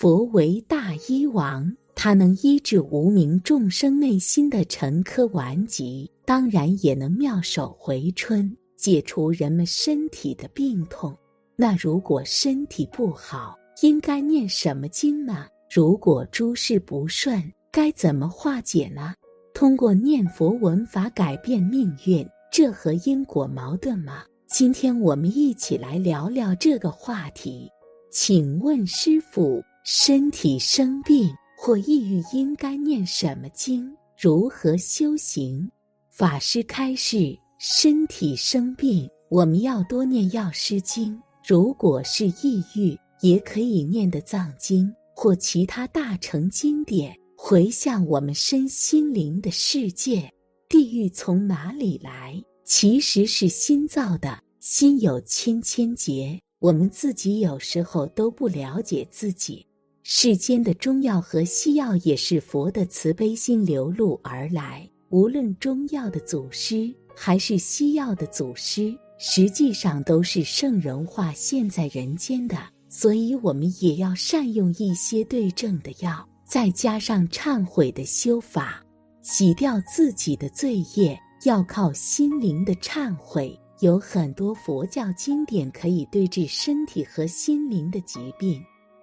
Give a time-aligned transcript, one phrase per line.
[0.00, 11.14] 佛为大医王，他能医治无名众生内心的沉疴顽疾，当然也能妙手回春，解除人们身体的病痛。
[11.54, 15.46] 那如果身体不好，应该念什么经呢？
[15.70, 17.38] 如果诸事不顺，
[17.70, 19.12] 该怎么化解呢？
[19.52, 24.24] 通过念佛文法改变命运，这和因果矛盾吗？
[24.48, 27.68] 今天我们一起来聊聊这个话题。
[28.10, 29.62] 请问师傅。
[29.92, 33.92] 身体生病或抑郁，应该念什么经？
[34.16, 35.68] 如何修行？
[36.10, 50.32] 法师开示：身体生病，我们要多念药师经；如果是抑郁，也可以念的藏经或其他大乘经典，回向我们身心灵的世界。
[50.68, 52.40] 地狱从哪里来？
[52.64, 54.40] 其实是心造的。
[54.60, 59.66] 心有千千结，我们自己有时候都不了解自己。
[60.12, 64.84] 世间的中药和西药也是佛的慈悲心流露而来。
[65.10, 72.58] 无论中药的祖师还是西药的祖师，实际上都是圣人化现在人间的。
[72.88, 78.84] 所以，我们也要善用一些对症的药，再加上忏悔的修法，
[79.22, 81.16] 洗掉自己的罪业。
[81.44, 83.56] 要靠心灵的忏悔。
[83.78, 88.60] 有很多佛教经典可以对治身体和心灵的疾病。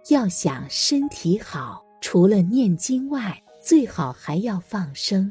[0.09, 5.29] 要想身体好，除了念经外，最好还要放生，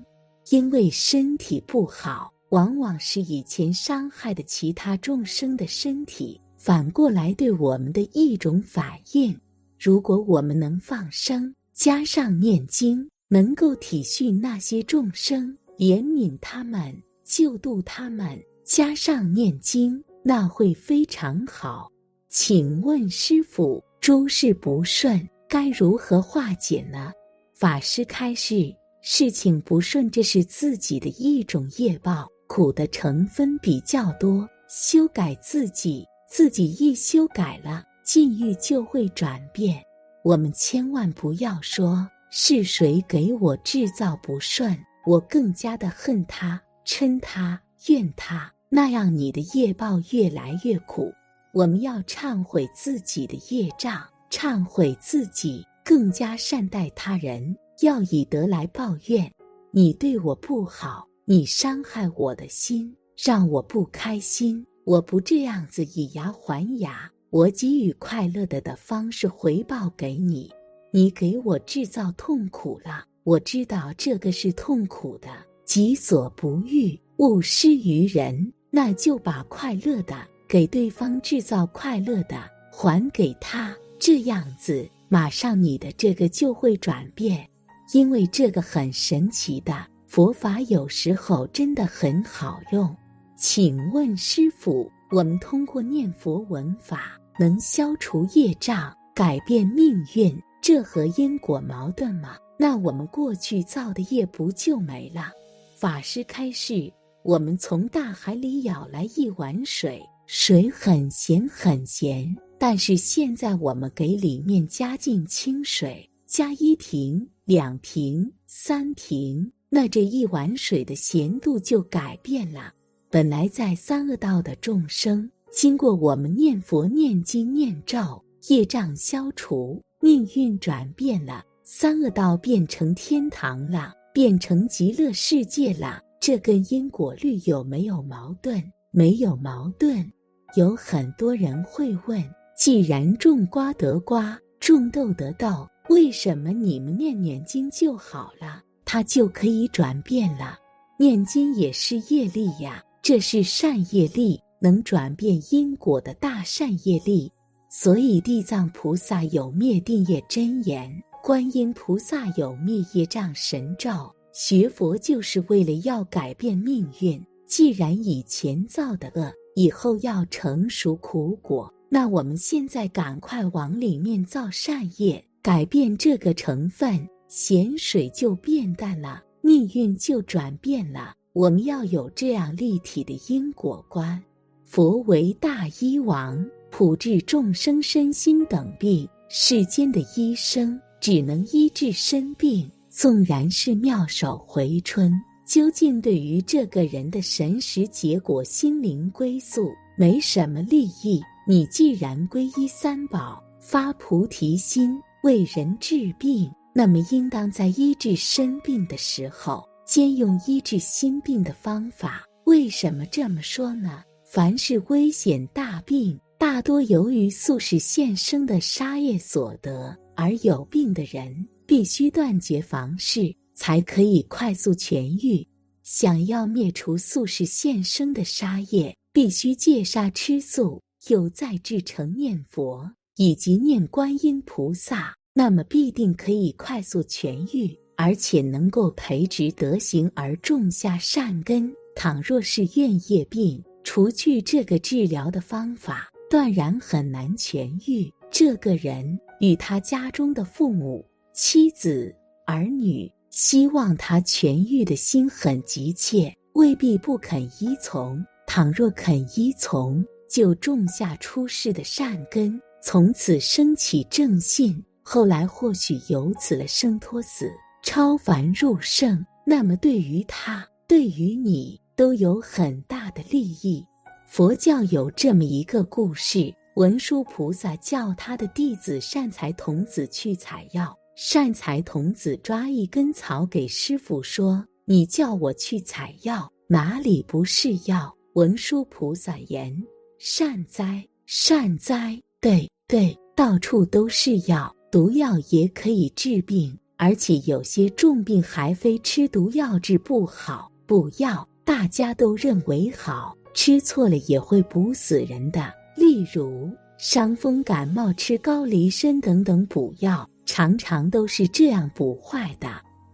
[0.50, 9.34] 因为身体不好，往往是以前伤害的其他众生的身体，反过来对我们的一种反应。
[9.80, 21.90] 如果我们能放生，加上念经，能够体恤那些众生，怜悯他们，救度他们，加上念经，那会非常好。
[22.38, 23.82] 请问师傅。
[23.98, 27.10] 诸事不顺，该如何化解呢？
[27.54, 34.46] 法师开示：事情不顺，这是自己的一种业报，苦的成分比较多。
[34.68, 39.82] 修改自己，自己一修改了，境遇就会转变。
[40.22, 51.10] 我们千万不要说是谁给我制造不顺，我更加的恨他、嗔他、怨他，那样你的业报越来越苦。
[51.56, 57.56] 我们要忏悔自己的业障，忏悔自己，更加善待他人。
[57.80, 59.32] 要以德来报怨。
[59.70, 64.66] 你对我不好，你伤害我的心，让我不开心。
[64.84, 70.52] 我不这样子以牙还牙，我给予快乐的的方式回报给你。
[70.92, 75.30] 你给我制造痛苦了，我知道这个是痛苦的。
[75.64, 78.52] 己所不欲，勿施于人。
[78.70, 80.14] 那就把快乐的。
[80.48, 82.36] 给对方制造快乐的，
[82.70, 87.48] 还给他，这样子，马上你的这个就会转变，
[87.92, 92.94] 因为这个很神奇的佛法，有时候真的很好用。
[93.36, 102.36] 请问师傅，我们通过念佛文法能消除业障、改变命运，这和因果矛盾吗？
[102.58, 105.32] 那我们过去造的业不就没了？
[105.76, 106.90] 法师开示：
[107.22, 110.02] 我们从大海里舀来一碗水。
[110.26, 122.72] 水很咸很咸，但是现在我们给里面加进清水，加一瓶、两瓶、三瓶，那这一碗水的咸度就改变了。
[123.08, 136.00] 本来在三恶道的众生，经过我们念佛、念经、念咒，业障消除，命运转变了，三恶道变成天堂了，变成极乐世界了。
[136.20, 138.60] 这跟因果律有没有矛盾？
[138.96, 140.10] 没有矛盾。
[140.56, 142.24] 有很多人会问：
[142.56, 150.56] 既然种瓜得瓜，种豆得豆，为什么你们念念经就好了，它就可以转变了？
[150.98, 157.30] 念经也是业力呀，这是善业力，能转变因果的大善业力。
[157.68, 160.90] 所以地藏菩萨有灭定业真言，
[161.22, 163.90] 观音菩萨有灭业障神咒。
[164.32, 167.22] 学佛就是为了要改变命运。
[167.46, 181.14] 既然以前造的恶，以后要成熟苦果，那我们现在赶快往里面造善业，改变这个成分，咸水就变淡了，命运就转变了。
[181.32, 184.20] 我们要有这样立体的因果观。
[184.64, 189.08] 佛为大医王，普治众生身心等病。
[189.28, 195.12] 世间的医生只能医治身病，纵然是妙手回春。
[195.46, 201.22] 究竟对于这个人的神识结果、心灵归宿没什么利益。
[201.46, 212.24] 你既然皈依三宝，发菩提心，为人治病，那么应当在医治身病的时候，兼用医治心病的方法。
[212.46, 214.02] 为什么这么说呢？
[214.24, 221.32] 凡是危险大病，大多由于素食现生的杀业所得，而有病的人
[221.64, 225.44] 必须断绝房事，才可以快速痊愈。
[225.82, 241.72] 想要灭除素食现生的杀业，必须戒杀吃素，又再至诚念佛以及念观音菩萨，那么必定可以快速痊愈，而且能够培植德行而种下善根。
[241.94, 248.12] 倘若是怨业病，除去这个治疗的方法，断然很难痊愈。
[248.30, 252.14] 这个人与他家中的父母、妻子、
[252.44, 258.24] 儿女希望他痊愈的心很急切，未必不肯依从。
[258.46, 264.82] 倘若肯依从，就种下出世的善根，从此升起正信。
[265.02, 267.52] 后来或许由此了生脱死、
[267.82, 271.78] 超凡入圣，那么对于他，对于你。
[271.94, 273.84] 都有很大的利益。
[274.26, 280.94] 佛教有这么一个故事：文殊菩萨叫他的弟子善财童子去采药。
[281.18, 289.74] 善财童子抓一根草给师傅说：“你叫我去采药，哪里不是药？”文殊菩萨言
[290.20, 292.20] ：“善哉，善哉！
[292.38, 312.68] 对对，到处都是药，毒药也可以治病，而且有些重病还非吃毒药治不好，不要。”大家都认为好吃错了也会补死人的，例如伤风感冒吃高丽参等等补药，常常都是这样补坏的。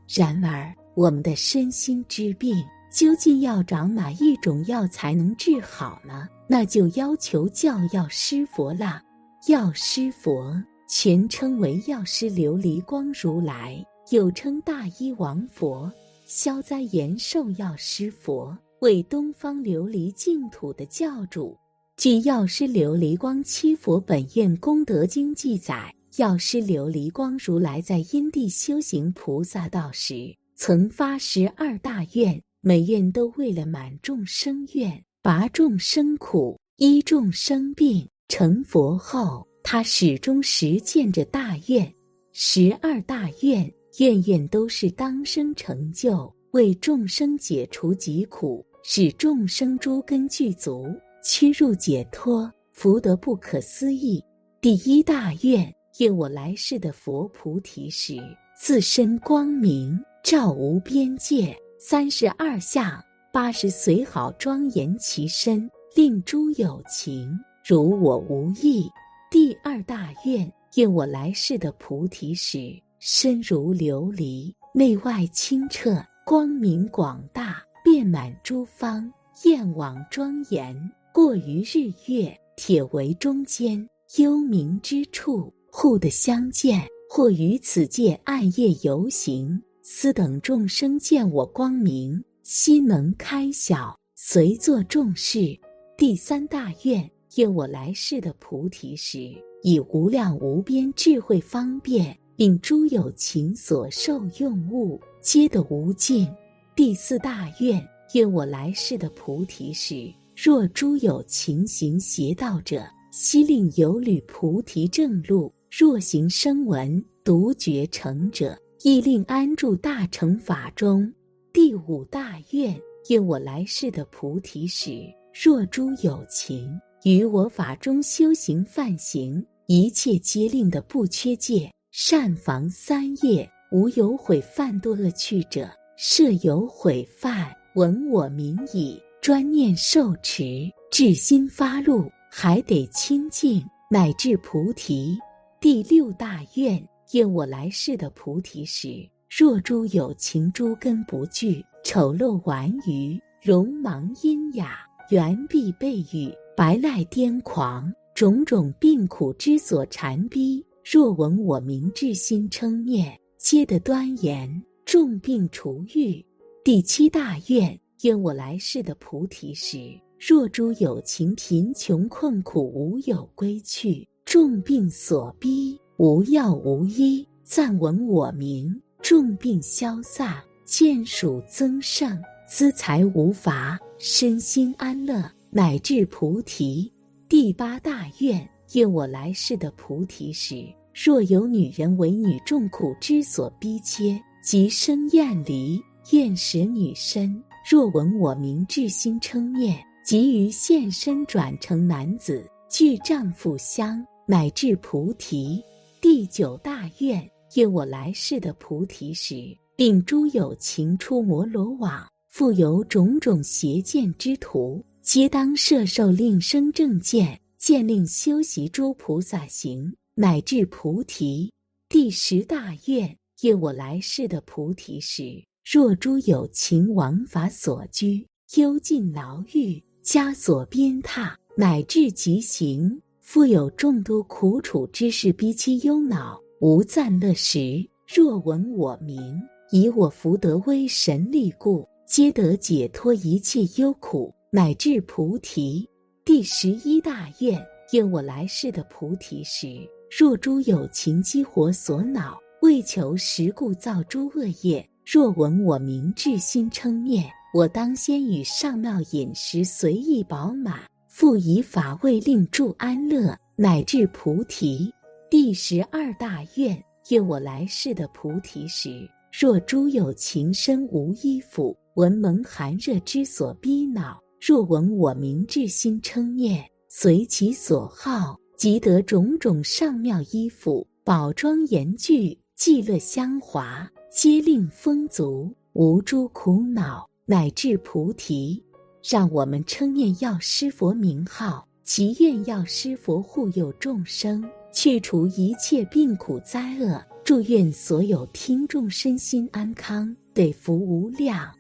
[0.07, 2.63] 然而，我们的身心之病
[2.93, 6.29] 究竟要找哪一种药才能治好呢？
[6.47, 9.03] 那就要求教药师佛了。
[9.49, 15.91] 药师佛全称为药师琉璃光如来，又称大医王佛。
[16.27, 21.57] 消灾延寿药师佛为东方琉璃净土的教主。
[21.97, 38.07] 据药师琉璃光七佛本愿功德经记载，药师琉璃光如来在因地修行菩萨道时，曾发十二大愿，每愿都为了满众生愿，拔众生苦，医众生病。
[38.29, 41.91] 成佛后，他始终实践着大愿，
[42.33, 43.73] 十二大愿。
[43.99, 50.87] 愿愿都是当生成就，为众生解除疾苦，使众生诸根具足，
[51.23, 54.23] 趋入解脱，福德不可思议。
[54.63, 58.17] 第一大愿，愿我来世的佛菩提时，
[58.57, 63.01] 自身光明照无边界，三十二相
[63.33, 68.91] 八十随好庄严其身，令诸有情如我无异。
[69.31, 72.59] 第二大愿，愿我来世的菩提时。
[72.99, 79.09] 身如琉璃，内外清澈，光明广大，遍满诸方，
[79.45, 80.77] 焰网庄严，
[81.15, 82.37] 过于日月。
[82.57, 83.89] 铁为中间，
[84.19, 86.87] 幽冥之处，互的相见。
[87.09, 95.59] 或于此界暗夜游行，斯等众生见我光明，心能开晓，随作众事。
[95.99, 99.31] 第三大愿，愿我来世的菩提时，
[99.63, 102.17] 以无量无边智慧方便。
[102.37, 106.27] 令诸有情所受用物皆得无尽。
[106.75, 121.11] 第四大愿，愿我来世的菩提时，若诸有情行邪道者，悉令有履菩提正路；若行声闻独觉成者，亦令安住大乘法中。
[121.51, 125.03] 第五大愿，愿我来世的菩提时，
[125.33, 131.73] 若诸有情于我法中修行犯行，一切皆令的不缺戒。
[131.91, 135.65] 善防三业，无有毁犯多恶趣者；
[135.97, 145.17] 设有毁犯，闻我名矣，专念受持，至心发露，还得清净，乃至菩提。
[145.63, 160.67] 第六大愿，愿我来世的菩提时，若诸有情诸根不具，丑陋顽愚，容芒阴哑，圆臂背语，白赖癫狂，种种病苦之所缠逼。
[160.85, 166.21] 若闻我名至心称念，皆得端严，重病除愈。
[166.65, 186.91] 第七大愿，愿我来世的菩提时，若诸有情贫穷困苦无有归去，重病所逼，无药无医，暂闻我名，重病消散，见属增盛，资财无乏，身心安乐，乃至菩提。
[187.29, 188.49] 第八大愿。
[188.73, 195.79] 愿我来世的菩提时，若有女人为女众苦之所逼切，即生厌离，
[196.11, 197.39] 厌食女身。
[197.71, 205.63] 若闻我名，至心称念，即于现身转成男子，具丈夫相，乃至菩提。
[206.01, 221.53] 第九大愿，愿我来世的菩提时，令诸有情出摩罗网，复有种种邪见之徒，皆当摄受令生正见，见令修习诸菩萨行，乃至菩提。
[221.89, 225.43] 第十大愿，愿我来世的菩提时。
[225.65, 228.27] 若诸有情王法所居，
[228.57, 233.01] 幽禁牢狱，枷锁鞭挞，乃至极刑，
[233.33, 237.83] 复有众多苦楚之事逼其忧恼，无暂乐时。
[238.07, 245.89] 若闻我名，以我福德威神力故，皆得解脱一切忧苦，乃至菩提。
[246.27, 247.59] 第十一大愿：
[247.95, 254.87] 愿我来世的菩提时，若诸有情激活所恼，为求实故造诸恶业。
[255.11, 257.25] 若闻我名，至心称念，
[257.55, 260.81] 我当先与上妙饮食随意饱满，
[261.13, 264.91] 复以法味令住安乐，乃至菩提。
[265.31, 283.87] 第十二大愿：愿我来世的菩提时，若诸有情身无衣服，闻蒙寒热之所逼恼，若闻我名，至心称念，随其所好，即得种种上妙衣服，宝庄严具，伎乐香华。
[284.11, 288.63] 皆令丰足，无诸苦恼，乃至菩提。
[289.03, 297.05] 让我们称念药师佛名号，祈愿药师佛护佑众生，去除一切病苦灾厄。
[297.25, 301.53] 祝愿所有听众身心安康，得福无量。